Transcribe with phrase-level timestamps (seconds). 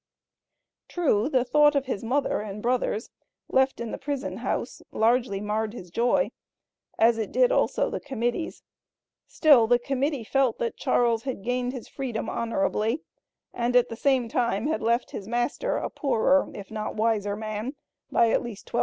[0.87, 3.11] True, the thought of his mother and brothers,
[3.49, 6.31] left in the prison house, largely marred his joy,
[6.97, 8.63] as it did also the Committee's,
[9.27, 13.03] still the Committee felt that Charles had gained his Freedom honorably,
[13.53, 17.35] and at the same time, had left his master a poorer, if not a wiser
[17.35, 17.75] man,
[18.11, 18.79] by at least $1200.